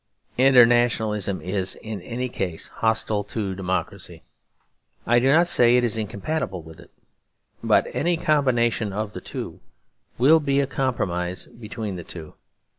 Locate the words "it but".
6.79-7.85